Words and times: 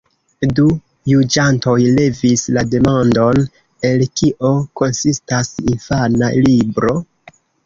Du 0.59 0.63
juĝantoj 1.09 1.75
levis 1.99 2.45
la 2.55 2.63
demandon, 2.71 3.43
el 3.91 4.07
kio 4.21 4.55
konsistas 4.83 5.53
infana 5.75 6.33
libro? 6.49 6.97